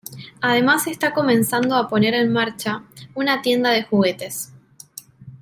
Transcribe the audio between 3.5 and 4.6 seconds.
de juguetes.